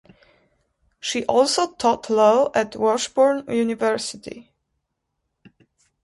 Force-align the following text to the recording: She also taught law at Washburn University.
She 0.99 1.27
also 1.27 1.73
taught 1.73 2.09
law 2.09 2.49
at 2.55 2.75
Washburn 2.75 3.43
University. 3.47 4.51